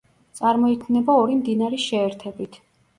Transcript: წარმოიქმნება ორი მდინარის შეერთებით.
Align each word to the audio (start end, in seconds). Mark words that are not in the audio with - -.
წარმოიქმნება 0.39 1.19
ორი 1.27 1.39
მდინარის 1.45 1.87
შეერთებით. 1.93 2.63